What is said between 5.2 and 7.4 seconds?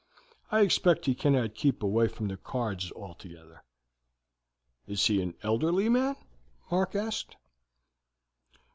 an elderly man?" Mark asked.